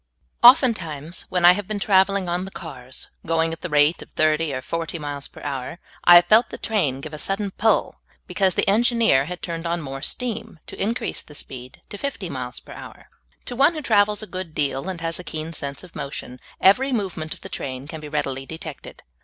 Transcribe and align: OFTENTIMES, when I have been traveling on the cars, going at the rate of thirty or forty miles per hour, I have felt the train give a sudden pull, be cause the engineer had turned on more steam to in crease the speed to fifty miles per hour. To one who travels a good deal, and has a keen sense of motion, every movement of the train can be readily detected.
OFTENTIMES, 0.41 1.27
when 1.29 1.45
I 1.45 1.51
have 1.51 1.67
been 1.67 1.77
traveling 1.77 2.27
on 2.27 2.43
the 2.43 2.49
cars, 2.49 3.09
going 3.23 3.53
at 3.53 3.61
the 3.61 3.69
rate 3.69 4.01
of 4.01 4.09
thirty 4.09 4.51
or 4.51 4.63
forty 4.63 4.97
miles 4.97 5.27
per 5.27 5.41
hour, 5.43 5.77
I 6.03 6.15
have 6.15 6.25
felt 6.25 6.49
the 6.49 6.57
train 6.57 7.01
give 7.01 7.13
a 7.13 7.19
sudden 7.19 7.51
pull, 7.51 8.01
be 8.25 8.33
cause 8.33 8.55
the 8.55 8.67
engineer 8.67 9.25
had 9.25 9.43
turned 9.43 9.67
on 9.67 9.79
more 9.79 10.01
steam 10.01 10.57
to 10.65 10.81
in 10.81 10.95
crease 10.95 11.21
the 11.21 11.35
speed 11.35 11.83
to 11.91 11.99
fifty 11.99 12.31
miles 12.31 12.59
per 12.59 12.73
hour. 12.73 13.09
To 13.45 13.55
one 13.55 13.75
who 13.75 13.81
travels 13.83 14.23
a 14.23 14.25
good 14.25 14.55
deal, 14.55 14.89
and 14.89 14.99
has 15.01 15.19
a 15.19 15.23
keen 15.23 15.53
sense 15.53 15.83
of 15.83 15.95
motion, 15.95 16.39
every 16.59 16.91
movement 16.91 17.35
of 17.35 17.41
the 17.41 17.47
train 17.49 17.87
can 17.87 18.01
be 18.01 18.09
readily 18.09 18.47
detected. 18.47 19.03